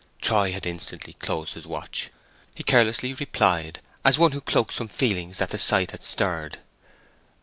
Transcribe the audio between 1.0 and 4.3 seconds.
closed his watch. He carelessly replied, as